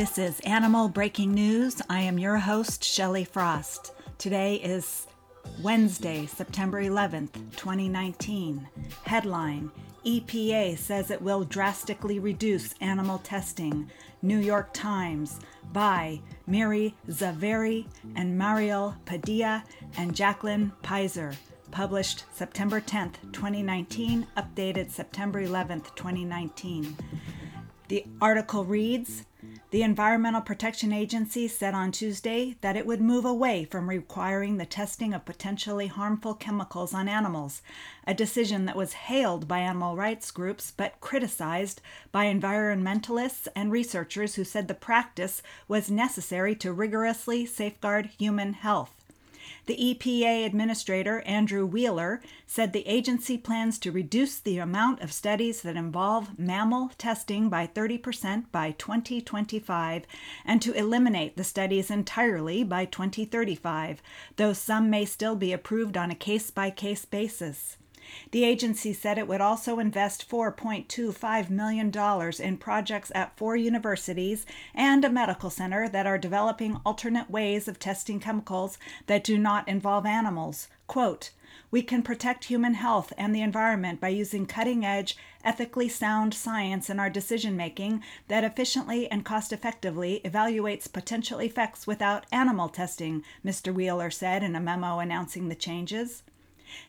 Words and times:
This 0.00 0.16
is 0.16 0.40
Animal 0.46 0.88
Breaking 0.88 1.34
News. 1.34 1.82
I 1.90 2.00
am 2.00 2.18
your 2.18 2.38
host, 2.38 2.82
Shelley 2.82 3.24
Frost. 3.24 3.92
Today 4.16 4.54
is 4.54 5.06
Wednesday, 5.62 6.24
September 6.24 6.82
11th, 6.82 7.34
2019. 7.58 8.66
Headline 9.04 9.70
EPA 10.06 10.78
says 10.78 11.10
it 11.10 11.20
will 11.20 11.44
drastically 11.44 12.18
reduce 12.18 12.72
animal 12.80 13.18
testing. 13.18 13.90
New 14.22 14.38
York 14.38 14.72
Times 14.72 15.38
by 15.70 16.22
Mihir 16.48 16.94
Zaveri 17.06 17.84
and 18.16 18.38
Mariel 18.38 18.96
Padilla 19.04 19.62
and 19.98 20.16
Jacqueline 20.16 20.72
Peiser. 20.82 21.36
Published 21.72 22.24
September 22.32 22.80
10th, 22.80 23.16
2019, 23.32 24.26
updated 24.38 24.90
September 24.90 25.44
11th, 25.46 25.94
2019. 25.94 26.96
The 27.88 28.06
article 28.22 28.64
reads 28.64 29.24
The 29.70 29.84
Environmental 29.84 30.40
Protection 30.40 30.92
Agency 30.92 31.46
said 31.46 31.74
on 31.74 31.92
Tuesday 31.92 32.56
that 32.60 32.76
it 32.76 32.86
would 32.86 33.00
move 33.00 33.24
away 33.24 33.64
from 33.64 33.88
requiring 33.88 34.56
the 34.56 34.66
testing 34.66 35.14
of 35.14 35.24
potentially 35.24 35.86
harmful 35.86 36.34
chemicals 36.34 36.92
on 36.92 37.08
animals, 37.08 37.62
a 38.04 38.12
decision 38.12 38.64
that 38.64 38.74
was 38.74 38.94
hailed 38.94 39.46
by 39.46 39.60
animal 39.60 39.94
rights 39.94 40.32
groups 40.32 40.72
but 40.76 41.00
criticized 41.00 41.80
by 42.10 42.24
environmentalists 42.24 43.46
and 43.54 43.70
researchers 43.70 44.34
who 44.34 44.42
said 44.42 44.66
the 44.66 44.74
practice 44.74 45.40
was 45.68 45.88
necessary 45.88 46.56
to 46.56 46.72
rigorously 46.72 47.46
safeguard 47.46 48.06
human 48.18 48.54
health. 48.54 48.99
The 49.66 49.76
EPA 49.76 50.46
Administrator, 50.46 51.20
Andrew 51.22 51.66
Wheeler, 51.66 52.20
said 52.46 52.72
the 52.72 52.86
agency 52.86 53.38
plans 53.38 53.78
to 53.80 53.92
reduce 53.92 54.38
the 54.38 54.58
amount 54.58 55.00
of 55.00 55.12
studies 55.12 55.62
that 55.62 55.76
involve 55.76 56.38
mammal 56.38 56.90
testing 56.98 57.48
by 57.48 57.66
30% 57.66 58.44
by 58.52 58.72
2025 58.72 60.06
and 60.44 60.62
to 60.62 60.72
eliminate 60.72 61.36
the 61.36 61.44
studies 61.44 61.90
entirely 61.90 62.62
by 62.64 62.84
2035, 62.84 64.02
though 64.36 64.52
some 64.52 64.90
may 64.90 65.04
still 65.04 65.36
be 65.36 65.52
approved 65.52 65.96
on 65.96 66.10
a 66.10 66.14
case 66.14 66.50
by 66.50 66.70
case 66.70 67.04
basis. 67.04 67.76
The 68.30 68.44
agency 68.44 68.92
said 68.92 69.18
it 69.18 69.28
would 69.28 69.40
also 69.40 69.78
invest 69.78 70.28
$4.25 70.28 71.50
million 71.50 71.92
in 72.40 72.56
projects 72.58 73.12
at 73.14 73.36
four 73.36 73.56
universities 73.56 74.46
and 74.74 75.04
a 75.04 75.10
medical 75.10 75.50
center 75.50 75.88
that 75.88 76.06
are 76.06 76.18
developing 76.18 76.80
alternate 76.84 77.30
ways 77.30 77.68
of 77.68 77.78
testing 77.78 78.20
chemicals 78.20 78.78
that 79.06 79.24
do 79.24 79.38
not 79.38 79.68
involve 79.68 80.06
animals. 80.06 80.68
Quote, 80.86 81.30
we 81.70 81.82
can 81.82 82.02
protect 82.02 82.44
human 82.44 82.74
health 82.74 83.12
and 83.16 83.34
the 83.34 83.42
environment 83.42 84.00
by 84.00 84.08
using 84.08 84.44
cutting 84.44 84.84
edge, 84.84 85.16
ethically 85.44 85.88
sound 85.88 86.34
science 86.34 86.90
in 86.90 86.98
our 86.98 87.10
decision 87.10 87.56
making 87.56 88.02
that 88.28 88.44
efficiently 88.44 89.08
and 89.10 89.24
cost 89.24 89.52
effectively 89.52 90.20
evaluates 90.24 90.92
potential 90.92 91.38
effects 91.38 91.86
without 91.86 92.26
animal 92.32 92.68
testing, 92.68 93.22
Mr. 93.44 93.72
Wheeler 93.72 94.10
said 94.10 94.42
in 94.42 94.56
a 94.56 94.60
memo 94.60 94.98
announcing 94.98 95.48
the 95.48 95.54
changes. 95.54 96.22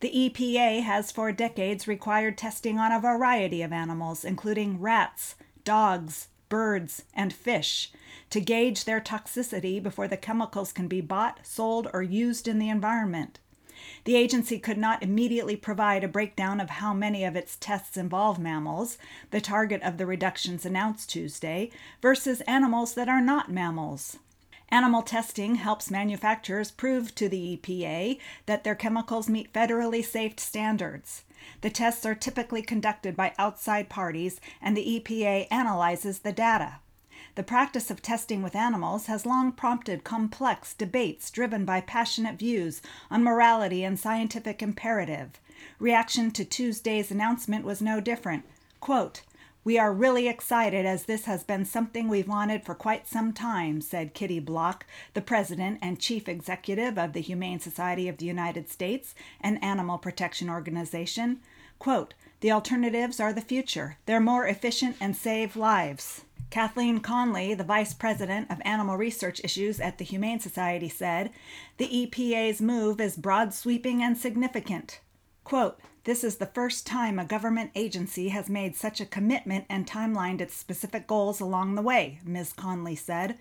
The 0.00 0.10
EPA 0.10 0.82
has 0.82 1.12
for 1.12 1.32
decades 1.32 1.88
required 1.88 2.38
testing 2.38 2.78
on 2.78 2.92
a 2.92 3.00
variety 3.00 3.62
of 3.62 3.72
animals, 3.72 4.24
including 4.24 4.80
rats, 4.80 5.34
dogs, 5.64 6.28
birds, 6.48 7.04
and 7.14 7.32
fish, 7.32 7.92
to 8.30 8.40
gauge 8.40 8.84
their 8.84 9.00
toxicity 9.00 9.82
before 9.82 10.08
the 10.08 10.16
chemicals 10.16 10.72
can 10.72 10.88
be 10.88 11.00
bought, 11.00 11.40
sold, 11.42 11.88
or 11.92 12.02
used 12.02 12.48
in 12.48 12.58
the 12.58 12.68
environment. 12.68 13.38
The 14.04 14.16
agency 14.16 14.58
could 14.58 14.78
not 14.78 15.02
immediately 15.02 15.54
provide 15.54 16.02
a 16.02 16.08
breakdown 16.08 16.60
of 16.60 16.70
how 16.70 16.92
many 16.92 17.24
of 17.24 17.36
its 17.36 17.56
tests 17.56 17.96
involve 17.96 18.38
mammals, 18.38 18.98
the 19.30 19.40
target 19.40 19.82
of 19.82 19.98
the 19.98 20.06
reductions 20.06 20.66
announced 20.66 21.10
Tuesday, 21.10 21.70
versus 22.02 22.40
animals 22.42 22.94
that 22.94 23.08
are 23.08 23.20
not 23.20 23.52
mammals. 23.52 24.18
Animal 24.70 25.02
testing 25.02 25.54
helps 25.54 25.90
manufacturers 25.90 26.70
prove 26.70 27.14
to 27.14 27.28
the 27.28 27.56
EPA 27.56 28.18
that 28.46 28.64
their 28.64 28.74
chemicals 28.74 29.28
meet 29.28 29.52
federally 29.52 30.04
safe 30.04 30.38
standards. 30.38 31.24
The 31.62 31.70
tests 31.70 32.04
are 32.04 32.14
typically 32.14 32.62
conducted 32.62 33.16
by 33.16 33.32
outside 33.38 33.88
parties, 33.88 34.40
and 34.60 34.76
the 34.76 35.00
EPA 35.00 35.46
analyzes 35.50 36.18
the 36.18 36.32
data. 36.32 36.80
The 37.34 37.42
practice 37.42 37.90
of 37.90 38.02
testing 38.02 38.42
with 38.42 38.56
animals 38.56 39.06
has 39.06 39.24
long 39.24 39.52
prompted 39.52 40.04
complex 40.04 40.74
debates 40.74 41.30
driven 41.30 41.64
by 41.64 41.80
passionate 41.80 42.38
views 42.38 42.82
on 43.10 43.22
morality 43.22 43.84
and 43.84 43.98
scientific 43.98 44.60
imperative. 44.60 45.40
Reaction 45.78 46.30
to 46.32 46.44
Tuesday's 46.44 47.10
announcement 47.10 47.64
was 47.64 47.80
no 47.80 48.00
different. 48.00 48.44
Quote, 48.80 49.22
we 49.64 49.78
are 49.78 49.92
really 49.92 50.28
excited 50.28 50.86
as 50.86 51.04
this 51.04 51.24
has 51.26 51.44
been 51.44 51.64
something 51.64 52.08
we've 52.08 52.28
wanted 52.28 52.64
for 52.64 52.74
quite 52.74 53.06
some 53.06 53.32
time, 53.32 53.80
said 53.80 54.14
Kitty 54.14 54.40
Block, 54.40 54.86
the 55.14 55.20
president 55.20 55.78
and 55.82 55.98
chief 55.98 56.28
executive 56.28 56.98
of 56.98 57.12
the 57.12 57.20
Humane 57.20 57.60
Society 57.60 58.08
of 58.08 58.18
the 58.18 58.26
United 58.26 58.70
States, 58.70 59.14
an 59.40 59.58
animal 59.58 59.98
protection 59.98 60.48
organization. 60.48 61.40
Quote, 61.78 62.14
the 62.40 62.52
alternatives 62.52 63.18
are 63.18 63.32
the 63.32 63.40
future. 63.40 63.98
They're 64.06 64.20
more 64.20 64.46
efficient 64.46 64.96
and 65.00 65.16
save 65.16 65.56
lives. 65.56 66.24
Kathleen 66.50 67.00
Conlee, 67.00 67.54
the 67.54 67.64
vice 67.64 67.92
president 67.92 68.50
of 68.50 68.62
animal 68.64 68.96
research 68.96 69.40
issues 69.44 69.80
at 69.80 69.98
the 69.98 70.04
Humane 70.04 70.40
Society, 70.40 70.88
said 70.88 71.30
the 71.76 71.88
EPA's 71.88 72.62
move 72.62 73.00
is 73.00 73.16
broad 73.16 73.52
sweeping 73.52 74.02
and 74.02 74.16
significant. 74.16 75.00
Quote, 75.44 75.78
this 76.04 76.24
is 76.24 76.36
the 76.36 76.46
first 76.46 76.86
time 76.86 77.18
a 77.18 77.24
government 77.24 77.70
agency 77.74 78.28
has 78.28 78.48
made 78.48 78.76
such 78.76 79.00
a 79.00 79.06
commitment 79.06 79.64
and 79.68 79.86
timelined 79.86 80.40
its 80.40 80.54
specific 80.54 81.06
goals 81.06 81.40
along 81.40 81.74
the 81.74 81.82
way, 81.82 82.20
Ms. 82.24 82.52
Conlee 82.52 82.96
said. 82.96 83.38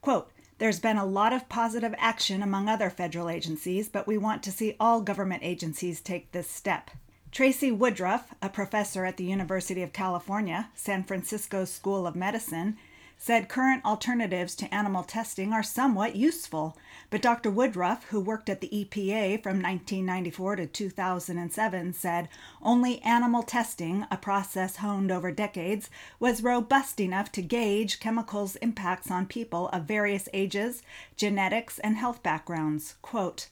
Quote, 0.00 0.30
there's 0.58 0.78
been 0.78 0.98
a 0.98 1.06
lot 1.06 1.32
of 1.32 1.48
positive 1.48 1.94
action 1.98 2.42
among 2.42 2.68
other 2.68 2.90
federal 2.90 3.30
agencies, 3.30 3.88
but 3.88 4.06
we 4.06 4.18
want 4.18 4.42
to 4.42 4.52
see 4.52 4.76
all 4.78 5.00
government 5.00 5.42
agencies 5.42 6.00
take 6.00 6.32
this 6.32 6.48
step. 6.48 6.90
Tracy 7.32 7.70
Woodruff, 7.70 8.34
a 8.42 8.48
professor 8.48 9.04
at 9.04 9.16
the 9.16 9.24
University 9.24 9.82
of 9.82 9.92
California, 9.92 10.68
San 10.74 11.04
Francisco 11.04 11.64
School 11.64 12.06
of 12.06 12.16
Medicine, 12.16 12.76
said 13.22 13.50
current 13.50 13.84
alternatives 13.84 14.54
to 14.54 14.74
animal 14.74 15.02
testing 15.02 15.52
are 15.52 15.62
somewhat 15.62 16.16
useful, 16.16 16.74
but 17.10 17.20
Dr. 17.20 17.50
Woodruff, 17.50 18.04
who 18.04 18.18
worked 18.18 18.48
at 18.48 18.62
the 18.62 18.68
EPA 18.68 19.42
from 19.42 19.60
1994 19.60 20.56
to 20.56 20.66
2007, 20.66 21.92
said 21.92 22.30
only 22.62 23.02
animal 23.02 23.42
testing, 23.42 24.06
a 24.10 24.16
process 24.16 24.76
honed 24.76 25.12
over 25.12 25.30
decades, 25.30 25.90
was 26.18 26.42
robust 26.42 26.98
enough 26.98 27.30
to 27.32 27.42
gauge 27.42 28.00
chemicals' 28.00 28.56
impacts 28.56 29.10
on 29.10 29.26
people 29.26 29.68
of 29.68 29.84
various 29.84 30.26
ages, 30.32 30.82
genetics, 31.14 31.78
and 31.80 31.96
health 31.96 32.22
backgrounds. 32.22 32.94
Quote, 33.02 33.48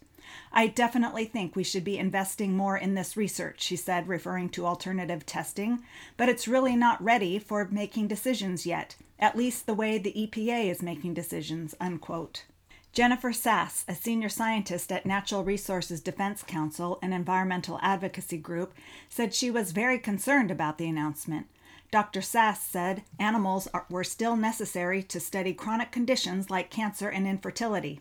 I 0.52 0.66
definitely 0.66 1.24
think 1.24 1.54
we 1.54 1.64
should 1.64 1.84
be 1.84 1.98
investing 1.98 2.56
more 2.56 2.76
in 2.76 2.94
this 2.94 3.16
research, 3.16 3.62
she 3.62 3.76
said, 3.76 4.08
referring 4.08 4.48
to 4.50 4.66
alternative 4.66 5.24
testing, 5.26 5.82
but 6.16 6.28
it's 6.28 6.48
really 6.48 6.76
not 6.76 7.02
ready 7.02 7.38
for 7.38 7.66
making 7.70 8.08
decisions 8.08 8.66
yet, 8.66 8.96
at 9.18 9.36
least 9.36 9.66
the 9.66 9.74
way 9.74 9.98
the 9.98 10.12
EPA 10.12 10.70
is 10.70 10.82
making 10.82 11.14
decisions, 11.14 11.74
unquote. 11.80 12.44
Jennifer 12.92 13.32
Sass, 13.32 13.84
a 13.86 13.94
senior 13.94 14.28
scientist 14.28 14.90
at 14.90 15.06
Natural 15.06 15.44
Resources 15.44 16.00
Defense 16.00 16.42
Council, 16.42 16.98
an 17.02 17.12
environmental 17.12 17.78
advocacy 17.82 18.38
group, 18.38 18.74
said 19.08 19.34
she 19.34 19.50
was 19.50 19.72
very 19.72 19.98
concerned 19.98 20.50
about 20.50 20.78
the 20.78 20.88
announcement. 20.88 21.46
Dr. 21.90 22.20
Sass 22.20 22.62
said 22.62 23.04
animals 23.18 23.68
are, 23.72 23.86
were 23.88 24.04
still 24.04 24.36
necessary 24.36 25.02
to 25.04 25.20
study 25.20 25.54
chronic 25.54 25.90
conditions 25.90 26.50
like 26.50 26.70
cancer 26.70 27.08
and 27.08 27.26
infertility. 27.26 28.00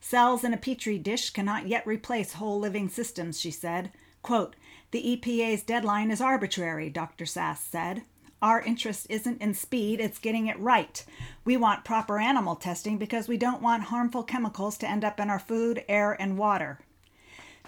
Cells 0.00 0.44
in 0.44 0.52
a 0.52 0.56
petri 0.56 0.98
dish 0.98 1.30
cannot 1.30 1.68
yet 1.68 1.86
replace 1.86 2.34
whole 2.34 2.58
living 2.58 2.88
systems, 2.88 3.40
she 3.40 3.50
said. 3.50 3.90
Quote, 4.22 4.56
the 4.90 5.16
EPA's 5.16 5.62
deadline 5.62 6.10
is 6.10 6.20
arbitrary, 6.20 6.90
Dr. 6.90 7.24
Sass 7.24 7.62
said. 7.62 8.02
Our 8.42 8.60
interest 8.62 9.06
isn't 9.10 9.40
in 9.40 9.54
speed, 9.54 10.00
it's 10.00 10.18
getting 10.18 10.46
it 10.46 10.58
right. 10.58 11.04
We 11.44 11.56
want 11.56 11.84
proper 11.84 12.18
animal 12.18 12.56
testing 12.56 12.98
because 12.98 13.28
we 13.28 13.36
don't 13.36 13.62
want 13.62 13.84
harmful 13.84 14.24
chemicals 14.24 14.78
to 14.78 14.88
end 14.88 15.04
up 15.04 15.20
in 15.20 15.28
our 15.28 15.38
food, 15.38 15.84
air, 15.88 16.16
and 16.20 16.38
water. 16.38 16.80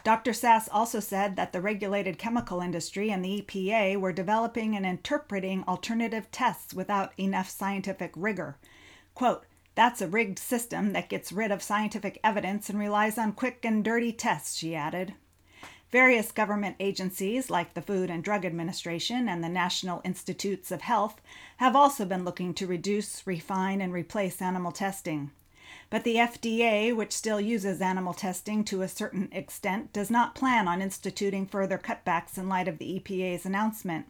Dr. 0.02 0.32
Sass 0.32 0.68
also 0.68 0.98
said 0.98 1.36
that 1.36 1.52
the 1.52 1.60
regulated 1.60 2.18
chemical 2.18 2.60
industry 2.60 3.10
and 3.10 3.24
the 3.24 3.42
EPA 3.42 4.00
were 4.00 4.12
developing 4.12 4.74
and 4.74 4.84
interpreting 4.84 5.62
alternative 5.68 6.28
tests 6.32 6.74
without 6.74 7.12
enough 7.18 7.48
scientific 7.48 8.12
rigor. 8.16 8.56
Quote, 9.14 9.44
that's 9.74 10.00
a 10.00 10.08
rigged 10.08 10.38
system 10.38 10.92
that 10.92 11.08
gets 11.08 11.32
rid 11.32 11.50
of 11.50 11.62
scientific 11.62 12.20
evidence 12.22 12.68
and 12.68 12.78
relies 12.78 13.18
on 13.18 13.32
quick 13.32 13.64
and 13.64 13.84
dirty 13.84 14.12
tests, 14.12 14.56
she 14.56 14.74
added. 14.74 15.14
Various 15.90 16.32
government 16.32 16.76
agencies, 16.80 17.50
like 17.50 17.74
the 17.74 17.82
Food 17.82 18.08
and 18.08 18.24
Drug 18.24 18.46
Administration 18.46 19.28
and 19.28 19.44
the 19.44 19.48
National 19.48 20.00
Institutes 20.04 20.70
of 20.70 20.80
Health, 20.80 21.20
have 21.58 21.76
also 21.76 22.06
been 22.06 22.24
looking 22.24 22.54
to 22.54 22.66
reduce, 22.66 23.26
refine, 23.26 23.80
and 23.80 23.92
replace 23.92 24.40
animal 24.40 24.72
testing. 24.72 25.30
But 25.90 26.04
the 26.04 26.16
FDA, 26.16 26.96
which 26.96 27.12
still 27.12 27.38
uses 27.38 27.82
animal 27.82 28.14
testing 28.14 28.64
to 28.64 28.80
a 28.80 28.88
certain 28.88 29.28
extent, 29.32 29.92
does 29.92 30.10
not 30.10 30.34
plan 30.34 30.66
on 30.66 30.80
instituting 30.80 31.46
further 31.46 31.76
cutbacks 31.76 32.38
in 32.38 32.48
light 32.48 32.68
of 32.68 32.78
the 32.78 32.98
EPA's 32.98 33.44
announcement. 33.44 34.06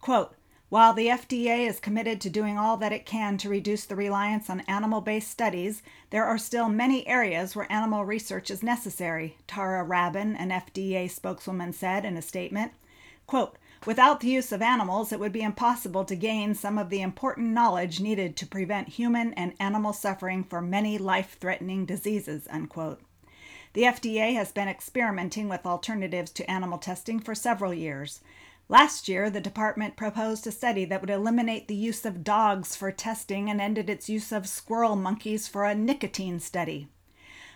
Quote, 0.00 0.36
While 0.70 0.92
the 0.92 1.06
FDA 1.06 1.66
is 1.66 1.80
committed 1.80 2.20
to 2.20 2.28
doing 2.28 2.58
all 2.58 2.76
that 2.76 2.92
it 2.92 3.06
can 3.06 3.38
to 3.38 3.48
reduce 3.48 3.86
the 3.86 3.96
reliance 3.96 4.50
on 4.50 4.60
animal 4.60 5.00
based 5.00 5.30
studies, 5.30 5.82
there 6.10 6.26
are 6.26 6.36
still 6.36 6.68
many 6.68 7.06
areas 7.06 7.56
where 7.56 7.72
animal 7.72 8.04
research 8.04 8.50
is 8.50 8.62
necessary, 8.62 9.38
Tara 9.46 9.82
Rabin, 9.82 10.36
an 10.36 10.50
FDA 10.50 11.10
spokeswoman, 11.10 11.72
said 11.72 12.04
in 12.04 12.18
a 12.18 12.22
statement. 12.22 12.72
Quote, 13.26 13.56
Without 13.86 14.20
the 14.20 14.28
use 14.28 14.52
of 14.52 14.60
animals, 14.60 15.10
it 15.10 15.20
would 15.20 15.32
be 15.32 15.40
impossible 15.40 16.04
to 16.04 16.14
gain 16.14 16.54
some 16.54 16.76
of 16.76 16.90
the 16.90 17.00
important 17.00 17.48
knowledge 17.48 18.00
needed 18.00 18.36
to 18.36 18.46
prevent 18.46 18.88
human 18.88 19.32
and 19.34 19.54
animal 19.58 19.94
suffering 19.94 20.44
for 20.44 20.60
many 20.60 20.98
life 20.98 21.38
threatening 21.40 21.86
diseases. 21.86 22.46
Unquote. 22.50 23.00
The 23.72 23.82
FDA 23.84 24.34
has 24.34 24.52
been 24.52 24.68
experimenting 24.68 25.48
with 25.48 25.64
alternatives 25.64 26.30
to 26.32 26.50
animal 26.50 26.78
testing 26.78 27.20
for 27.20 27.34
several 27.34 27.72
years. 27.72 28.20
Last 28.70 29.08
year, 29.08 29.30
the 29.30 29.40
department 29.40 29.96
proposed 29.96 30.46
a 30.46 30.52
study 30.52 30.84
that 30.84 31.00
would 31.00 31.08
eliminate 31.08 31.68
the 31.68 31.74
use 31.74 32.04
of 32.04 32.22
dogs 32.22 32.76
for 32.76 32.92
testing 32.92 33.48
and 33.48 33.62
ended 33.62 33.88
its 33.88 34.10
use 34.10 34.30
of 34.30 34.46
squirrel 34.46 34.94
monkeys 34.94 35.48
for 35.48 35.64
a 35.64 35.74
nicotine 35.74 36.38
study. 36.38 36.88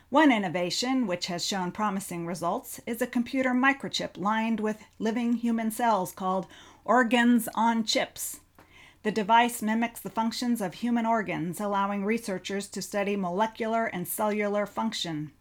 One 0.09 0.33
innovation, 0.33 1.07
which 1.07 1.27
has 1.27 1.47
shown 1.47 1.71
promising 1.71 2.27
results, 2.27 2.81
is 2.87 3.03
a 3.03 3.07
computer 3.07 3.51
microchip 3.51 4.17
lined 4.17 4.61
with 4.61 4.85
living 4.99 5.35
human 5.35 5.71
cells 5.71 6.13
called 6.13 6.47
organs 6.83 7.47
on 7.55 7.85
chips. 7.85 8.41
The 9.03 9.13
device 9.13 9.61
mimics 9.61 10.01
the 10.01 10.09
functions 10.09 10.63
of 10.63 10.75
human 10.75 11.05
organs, 11.05 11.61
allowing 11.61 12.07
researchers 12.07 12.69
to 12.69 12.81
study 12.81 13.17
molecular 13.17 13.85
and 13.85 14.09
cellular 14.09 14.65
function. 14.65 15.33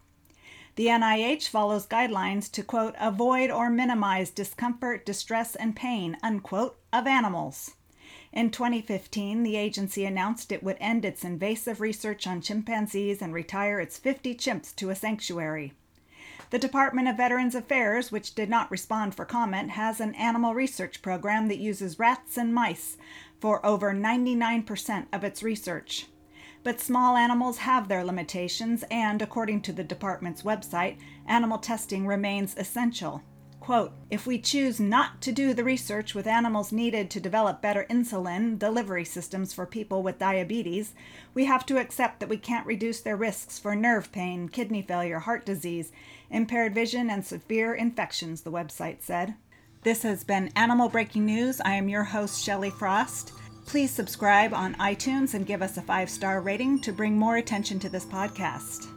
The 0.76 0.88
NIH 0.88 1.50
follows 1.50 1.86
guidelines 1.86 2.50
to, 2.52 2.64
quote, 2.64 2.96
avoid 3.00 3.52
or 3.52 3.70
minimize 3.70 4.30
discomfort, 4.30 5.06
distress, 5.06 5.56
and 5.56 5.76
pain, 5.76 6.18
unquote, 6.24 6.80
of 6.94 7.08
animals. 7.08 7.72
In 8.32 8.50
2015, 8.50 9.44
the 9.44 9.58
agency 9.58 10.06
announced 10.06 10.52
it 10.52 10.64
would 10.64 10.78
end 10.80 11.04
its 11.04 11.26
invasive 11.26 11.82
research 11.82 12.26
on 12.26 12.40
chimpanzees 12.40 13.22
and 13.22 13.34
retire 13.34 13.82
its 13.82 13.98
50 13.98 14.34
chimps 14.36 14.74
to 14.78 14.90
a 14.90 14.96
sanctuary. 14.96 15.74
The 16.52 16.60
Department 16.60 17.10
of 17.10 17.18
Veterans 17.18 17.56
Affairs, 17.56 18.12
which 18.12 18.36
did 18.36 18.50
not 18.50 18.72
respond 18.72 19.16
for 19.16 19.26
comment, 19.26 19.72
has 19.72 20.00
an 20.00 20.16
animal 20.16 20.54
research 20.54 21.02
program 21.02 21.50
that 21.50 21.60
uses 21.60 22.00
rats 22.00 22.38
and 22.38 22.54
mice 22.54 22.98
for 23.40 23.66
over 23.66 23.94
99% 23.94 25.08
of 25.12 25.24
its 25.26 25.44
research. 25.44 26.08
But 26.64 26.80
small 26.80 27.18
animals 27.18 27.60
have 27.60 27.88
their 27.88 28.04
limitations, 28.04 28.84
and 28.92 29.22
according 29.22 29.62
to 29.62 29.74
the 29.74 29.84
department's 29.84 30.44
website, 30.44 30.98
animal 31.26 31.58
testing 31.58 32.06
remains 32.06 32.56
essential. 32.56 33.24
Quote, 33.60 33.94
if 34.10 34.26
we 34.26 34.40
choose 34.40 34.80
not 34.80 35.22
to 35.22 35.32
do 35.32 35.54
the 35.54 35.64
research 35.64 36.16
with 36.16 36.26
animals 36.26 36.72
needed 36.72 37.12
to 37.12 37.20
develop 37.20 37.62
better 37.62 37.86
insulin 37.92 38.58
delivery 38.58 39.06
systems 39.06 39.54
for 39.54 39.68
people 39.68 40.02
with 40.02 40.18
diabetes, 40.18 40.94
we 41.36 41.46
have 41.46 41.64
to 41.68 41.78
accept 41.78 42.20
that 42.20 42.30
we 42.30 42.38
can't 42.38 42.66
reduce 42.66 43.02
their 43.02 43.16
risks 43.16 43.60
for 43.60 43.76
nerve 43.76 44.12
pain, 44.12 44.50
kidney 44.50 44.82
failure, 44.82 45.20
heart 45.20 45.46
disease, 45.46 45.92
impaired 46.32 46.74
vision, 46.74 47.10
and 47.12 47.24
severe 47.24 47.76
infections, 47.76 48.42
the 48.42 48.52
website 48.52 49.02
said. 49.02 49.36
This 49.84 50.02
has 50.04 50.24
been 50.24 50.52
Animal 50.56 50.90
Breaking 50.90 51.26
News. 51.26 51.62
I 51.62 51.74
am 51.74 51.88
your 51.88 52.04
host, 52.04 52.44
Shelley 52.44 52.72
Frost. 52.72 53.32
Please 53.66 53.92
subscribe 53.92 54.54
on 54.54 54.76
iTunes 54.76 55.34
and 55.34 55.46
give 55.46 55.62
us 55.62 55.78
a 55.78 55.82
five 55.82 56.10
star 56.10 56.42
rating 56.42 56.80
to 56.82 56.92
bring 56.92 57.18
more 57.18 57.38
attention 57.38 57.80
to 57.80 57.90
this 57.90 58.06
podcast. 58.06 58.88